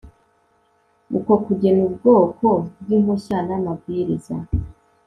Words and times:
Uko 1.17 1.31
kugena 1.45 1.81
ubwoko 1.89 2.47
bw 2.81 2.87
impushya 2.97 3.37
n 3.47 3.49
amabwiriza 3.57 4.35